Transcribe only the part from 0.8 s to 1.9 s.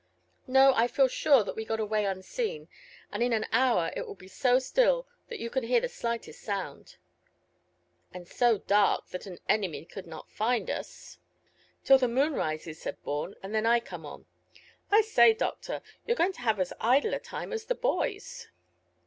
feel sure that we got